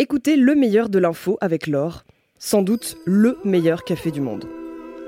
[0.00, 2.04] Écoutez le meilleur de l'info avec l'or,
[2.38, 4.44] sans doute le meilleur café du monde.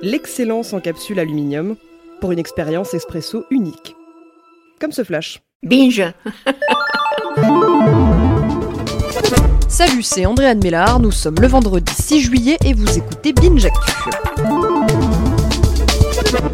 [0.02, 1.76] L'excellence en capsule aluminium
[2.20, 3.94] pour une expérience espresso unique.
[4.80, 5.42] Comme ce flash.
[5.62, 6.12] Binge
[9.68, 14.19] Salut, c'est Andréane Mélard, nous sommes le vendredi 6 juillet et vous écoutez Binge Actu.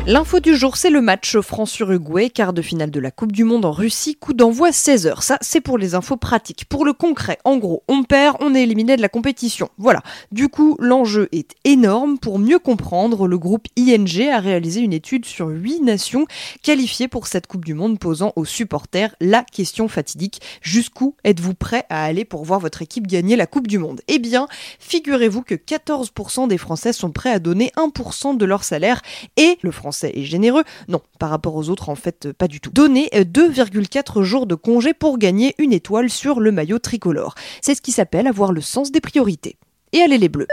[0.06, 3.64] L'info du jour, c'est le match France-Uruguay, quart de finale de la Coupe du Monde
[3.64, 5.20] en Russie, coup d'envoi 16h.
[5.20, 6.64] Ça, c'est pour les infos pratiques.
[6.68, 9.68] Pour le concret, en gros, on perd, on est éliminé de la compétition.
[9.78, 10.02] Voilà.
[10.30, 12.18] Du coup, l'enjeu est énorme.
[12.18, 16.26] Pour mieux comprendre, le groupe ING a réalisé une étude sur 8 nations
[16.62, 20.40] qualifiées pour cette Coupe du Monde, posant aux supporters la question fatidique.
[20.62, 24.00] Jusqu'où êtes-vous prêt à aller pour voir votre équipe gagner la Coupe du Monde?
[24.06, 24.46] Eh bien,
[24.78, 29.02] figurez-vous que 14% des Français sont prêts à donner 1% de leur salaire
[29.36, 30.64] et le français est généreux.
[30.88, 32.70] Non, par rapport aux autres, en fait, pas du tout.
[32.70, 37.34] Donner 2,4 jours de congé pour gagner une étoile sur le maillot tricolore.
[37.60, 39.56] C'est ce qui s'appelle avoir le sens des priorités.
[39.92, 40.48] Et allez les bleus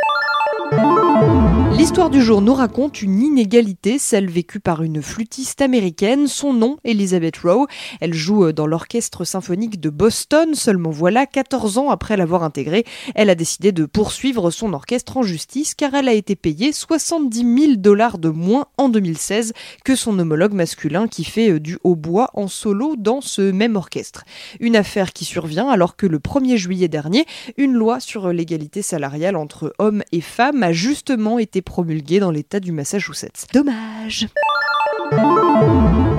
[1.84, 6.30] L'histoire du jour nous raconte une inégalité, celle vécue par une flûtiste américaine.
[6.30, 7.68] Son nom, Elizabeth Rowe.
[8.00, 10.56] Elle joue dans l'orchestre symphonique de Boston.
[10.56, 15.24] Seulement voilà, 14 ans après l'avoir intégré, elle a décidé de poursuivre son orchestre en
[15.24, 19.52] justice car elle a été payée 70 000 dollars de moins en 2016
[19.84, 24.24] que son homologue masculin qui fait du hautbois en solo dans ce même orchestre.
[24.62, 27.26] Une affaire qui survient alors que le 1er juillet dernier,
[27.58, 32.60] une loi sur l'égalité salariale entre hommes et femmes a justement été promulguée dans l'État
[32.60, 33.48] du Massachusetts.
[33.52, 34.28] Dommage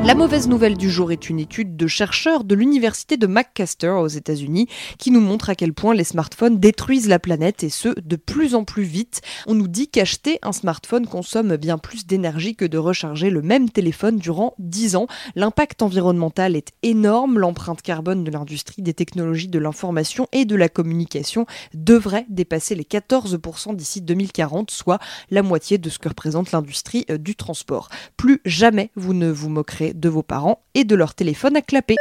[0.04, 4.06] la mauvaise nouvelle du jour est une étude de chercheurs de l'université de McMaster aux
[4.09, 8.16] États-Unis qui nous montre à quel point les smartphones détruisent la planète et ce de
[8.16, 9.22] plus en plus vite.
[9.47, 13.70] On nous dit qu'acheter un smartphone consomme bien plus d'énergie que de recharger le même
[13.70, 15.06] téléphone durant 10 ans.
[15.37, 20.69] L'impact environnemental est énorme, l'empreinte carbone de l'industrie des technologies de l'information et de la
[20.69, 24.98] communication devrait dépasser les 14% d'ici 2040, soit
[25.31, 27.88] la moitié de ce que représente l'industrie euh, du transport.
[28.19, 31.97] Plus jamais vous ne vous moquerez de vos parents et de leur téléphone à clapper.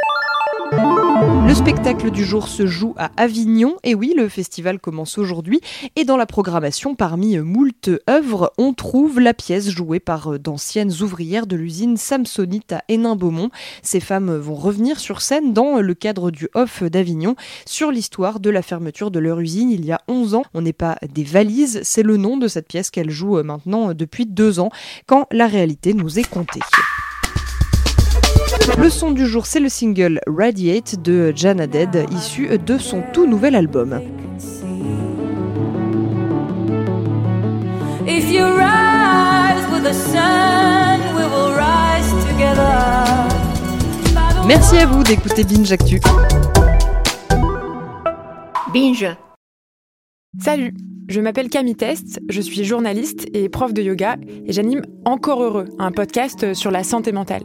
[1.46, 5.60] Le spectacle du jour se joue à Avignon, et oui, le festival commence aujourd'hui,
[5.94, 11.46] et dans la programmation, parmi moult œuvres, on trouve la pièce jouée par d'anciennes ouvrières
[11.46, 13.50] de l'usine Samsonite à Hénin-Beaumont.
[13.82, 18.50] Ces femmes vont revenir sur scène dans le cadre du Off d'Avignon sur l'histoire de
[18.50, 20.44] la fermeture de leur usine il y a 11 ans.
[20.54, 24.26] On n'est pas des valises, c'est le nom de cette pièce qu'elle joue maintenant depuis
[24.26, 24.70] deux ans,
[25.06, 26.60] quand la réalité nous est contée.
[28.66, 33.26] Le son du jour, c'est le single Radiate de Jana Dead, issu de son tout
[33.26, 34.00] nouvel album.
[44.46, 46.00] Merci à vous d'écouter Binge Actu.
[48.72, 49.06] Binge
[50.40, 50.74] Salut,
[51.08, 55.66] je m'appelle Camille Test, je suis journaliste et prof de yoga et j'anime Encore Heureux,
[55.78, 57.44] un podcast sur la santé mentale.